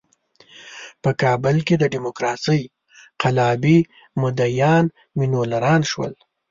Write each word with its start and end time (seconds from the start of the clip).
په 1.03 1.09
کابل 1.21 1.55
کې 1.67 1.75
د 1.79 1.83
ډیموکراسۍ 1.93 2.61
قلابي 3.21 3.79
مدعیان 4.21 4.85
میلیونران 5.19 5.81
شول. 5.91 6.13